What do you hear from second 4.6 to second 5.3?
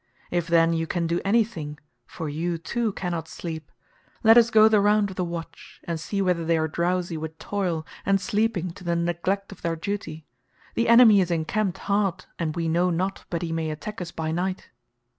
the round of the